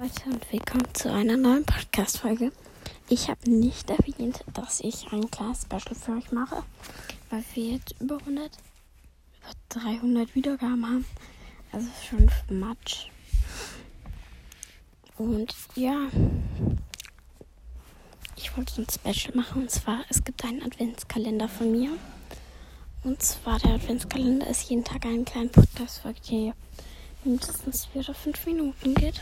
[0.00, 2.52] Leute und willkommen zu einer neuen Podcast-Folge.
[3.10, 6.62] Ich habe nicht erwähnt, dass ich ein kleines Special für euch mache,
[7.28, 8.50] weil wir jetzt über 100,
[9.36, 11.04] über 300 Wiedergaben haben.
[11.70, 13.08] Also schon Matsch.
[15.18, 16.08] Und ja,
[18.36, 21.90] ich wollte so ein Special machen und zwar, es gibt einen Adventskalender von mir.
[23.04, 26.52] Und zwar der Adventskalender ist jeden Tag ein kleiner Podcast-Folge, die
[27.22, 29.20] mindestens vier oder fünf Minuten geht.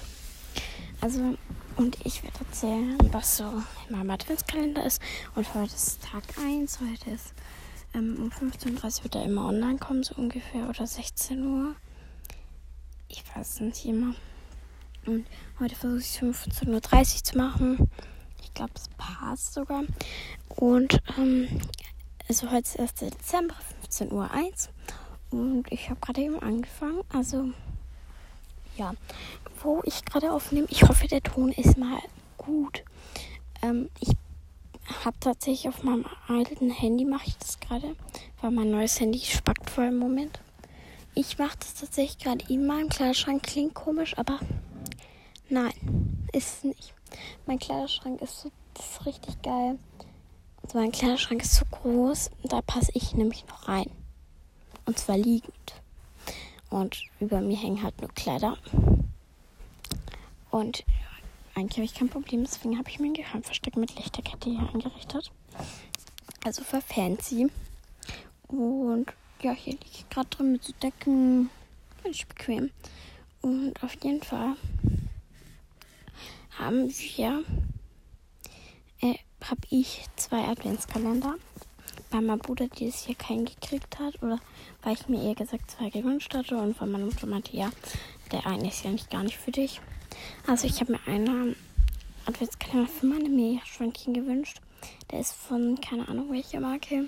[1.00, 1.36] Also,
[1.76, 3.44] und ich werde erzählen, was so
[3.88, 5.00] in meinem Adventskalender ist.
[5.36, 6.80] Und heute ist Tag 1.
[6.80, 7.34] Heute ist
[7.94, 10.68] ähm, um 15.30 Uhr wird er immer online kommen, so ungefähr.
[10.68, 11.76] Oder 16 Uhr.
[13.06, 14.14] Ich weiß nicht immer.
[15.06, 15.24] Und
[15.60, 17.90] heute versuche ich es 15.30 Uhr zu machen.
[18.42, 19.84] Ich glaube, es passt sogar.
[20.48, 21.60] Und ähm,
[22.28, 22.94] also heute ist 1.
[22.94, 23.54] Dezember,
[23.88, 24.28] 15.01 Uhr.
[25.30, 27.02] Und ich habe gerade eben angefangen.
[27.10, 27.50] Also
[28.78, 28.94] ja,
[29.62, 30.66] wo ich gerade aufnehme.
[30.70, 31.98] Ich hoffe, der Ton ist mal
[32.36, 32.84] gut.
[33.62, 34.10] Ähm, ich
[35.04, 37.94] habe tatsächlich auf meinem alten Handy mache ich das gerade,
[38.40, 40.40] weil mein neues Handy spackt voll im Moment.
[41.14, 43.42] Ich mache das tatsächlich gerade in meinem Kleiderschrank.
[43.42, 44.38] Klingt komisch, aber
[45.48, 45.72] nein,
[46.32, 46.94] ist es nicht.
[47.46, 49.78] Mein Kleiderschrank ist so, ist richtig geil.
[50.62, 53.90] Also mein Kleiderschrank ist so groß, da passe ich nämlich noch rein.
[54.86, 55.82] Und zwar liegend.
[56.70, 58.56] Und über mir hängen halt nur Kleider.
[60.50, 60.84] Und
[61.54, 65.30] eigentlich habe ich kein Problem, deswegen habe ich mein Geheimversteck mit Lichterkette hier eingerichtet.
[66.44, 67.50] Also für fancy.
[68.46, 71.50] Und ja, hier liege ich gerade drin mit so Decken.
[72.02, 72.70] Ganz bequem.
[73.40, 74.56] Und auf jeden Fall
[76.58, 77.44] haben wir,
[79.00, 81.34] äh, habe ich zwei Adventskalender
[82.10, 84.38] weil mein Bruder dieses Jahr keinen gekriegt hat oder
[84.82, 87.70] weil ich mir eher gesagt zwei gewünscht hatte und weil meine Mutter meinte, ja,
[88.32, 89.80] der eine ist ja nicht gar nicht für dich.
[90.46, 91.56] Also ich habe mir einen
[92.26, 94.60] Adventskalender für meine Meerschweinchen gewünscht.
[95.10, 97.06] Der ist von, keine Ahnung welcher Marke.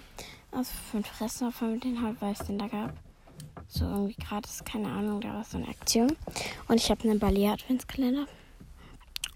[0.52, 2.92] Also von Fressner, von den halt, weil es den da gab.
[3.69, 6.16] So irgendwie gratis, keine Ahnung, da war so eine Aktion.
[6.66, 8.26] Und ich habe einen Ballet Adventskalender.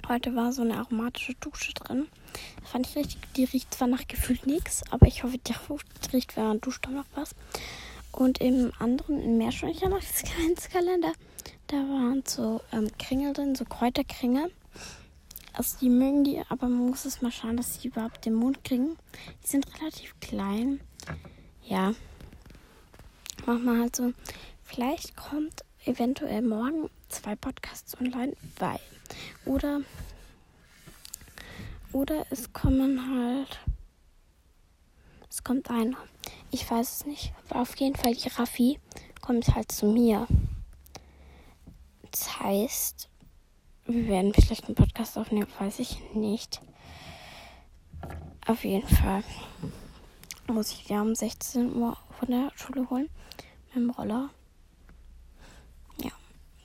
[0.08, 2.08] Heute war so eine aromatische Dusche drin.
[2.64, 3.18] Fand ich richtig.
[3.36, 5.54] Die riecht zwar nach gefühlt nichts, aber ich hoffe, die
[6.12, 7.34] riecht, man duscht, noch was.
[8.12, 11.12] Und im anderen, im Meerschweinchen-Kalender,
[11.66, 14.52] da waren so ähm, Kringel drin, so Kräuterkringel.
[15.52, 18.64] Also die mögen die, aber man muss es mal schauen, dass sie überhaupt den Mund
[18.64, 18.96] kriegen.
[19.42, 20.80] Die sind relativ klein.
[21.64, 21.94] Ja.
[23.46, 24.12] Machen wir halt so.
[24.64, 28.80] Vielleicht kommt eventuell morgen zwei Podcasts online, weil.
[29.44, 29.82] Oder.
[31.94, 33.60] Oder es kommen halt.
[35.30, 35.96] Es kommt einer.
[36.50, 37.32] Ich weiß es nicht.
[37.48, 38.80] Aber auf jeden Fall, die Raffi
[39.20, 40.26] kommt halt zu mir.
[42.10, 43.08] Das heißt,
[43.86, 46.60] wir werden vielleicht einen Podcast aufnehmen, weiß ich nicht.
[48.44, 49.22] Auf jeden Fall
[50.48, 53.08] muss ich ja um 16 Uhr von der Schule holen.
[53.68, 54.30] Mit dem Roller.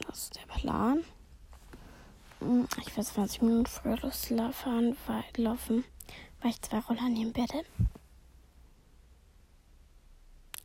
[0.08, 1.04] Das ist der Plan.
[2.42, 4.94] Ich werde 20 Minuten früher weil,
[5.36, 5.84] laufen,
[6.42, 7.66] weil ich zwei Roller nehmen werde.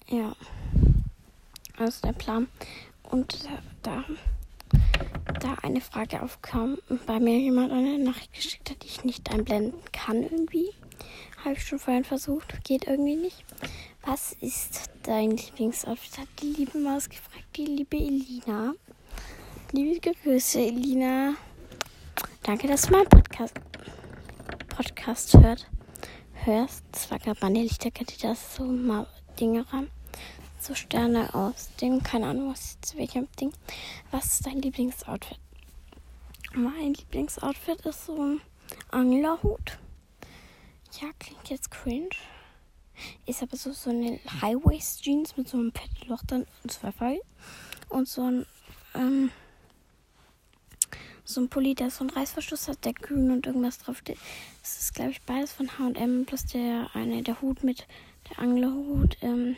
[0.08, 0.36] Ja.
[1.76, 2.46] Das ist der Plan.
[3.02, 3.48] Und
[3.82, 4.04] da,
[5.40, 9.80] da eine Frage aufkam, bei mir jemand eine Nachricht geschickt hat, die ich nicht einblenden
[9.92, 10.70] kann irgendwie.
[11.44, 13.44] Habe ich schon vorhin versucht, geht irgendwie nicht.
[14.02, 16.18] Was ist dein Lieblingsoutfit?
[16.18, 18.74] Hat die liebe Maus gefragt, die liebe Elina.
[19.72, 21.34] Liebe Grüße, Elina.
[22.44, 23.54] Danke, dass du meinen Podcast,
[24.68, 25.66] Podcast hört,
[26.44, 26.84] hörst.
[27.40, 29.06] Meine Lichterkette, das so mal
[29.40, 29.90] Dinge ran.
[30.60, 32.02] So Sterne aus Ding.
[32.02, 33.50] Keine Ahnung, was zu welchem Ding.
[34.10, 35.38] Was ist dein Lieblingsoutfit?
[36.52, 38.42] Mein Lieblingsoutfit ist so ein
[38.90, 39.78] Anglerhut.
[41.00, 42.10] Ja, klingt jetzt cringe.
[43.24, 47.20] Ist aber so, so eine High-Waist-Jeans mit so einem Petloch dann und zwei.
[47.88, 48.46] Und so ein
[48.94, 49.30] ähm,
[51.24, 54.18] so ein Pulli, der so einen Reißverschluss hat, der grün und irgendwas drauf steht.
[54.60, 57.86] Das ist, glaube ich, beides von H&M, plus der eine, der Hut mit,
[58.30, 59.56] der Anglerhut, ähm,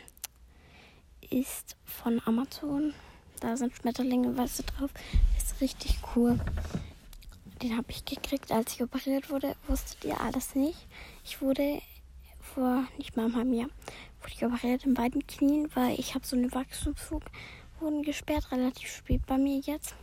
[1.29, 2.93] ist von Amazon.
[3.39, 4.91] Da sind Schmetterlinge, weißt du, drauf.
[5.37, 6.39] Ist richtig cool.
[7.61, 9.55] Den habe ich gekriegt, als ich operiert wurde.
[9.67, 10.87] Wusstet ihr alles nicht?
[11.23, 11.81] Ich wurde
[12.41, 13.69] vor nicht mal einem Jahr
[14.21, 17.23] wurde ich operiert in beiden Knien, weil ich habe so eine Wachstumsfug
[17.79, 19.95] wurden gesperrt, relativ spät bei mir jetzt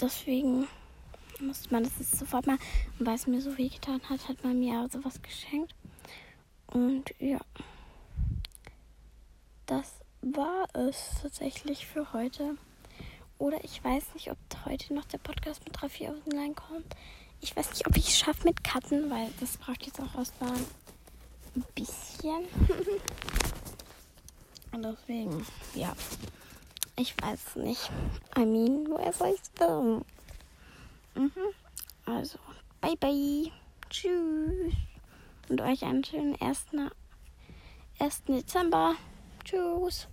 [0.00, 0.66] deswegen
[1.40, 2.58] musste man das jetzt sofort mal,
[2.98, 5.74] und weil es mir so weh getan hat, hat man mir sowas geschenkt.
[6.68, 7.38] Und ja,
[9.66, 12.56] das war es tatsächlich für heute.
[13.38, 16.96] Oder ich weiß nicht, ob heute noch der Podcast mit 3, 4 online kommt.
[17.40, 20.52] Ich weiß nicht, ob ich es schaffe mit Cutten, weil das braucht jetzt auch erstmal
[20.52, 22.32] ein bisschen.
[24.72, 25.94] Und deswegen, ja.
[26.98, 27.90] Ich weiß nicht.
[28.36, 29.40] I mean, woher soll ich?
[31.14, 31.30] Mhm.
[32.06, 32.38] Also,
[32.80, 33.52] bye bye.
[33.90, 34.72] Tschüss.
[35.48, 36.66] Und euch einen schönen 1.
[37.98, 38.24] 1.
[38.24, 38.94] Dezember.
[39.44, 40.08] Tschüss.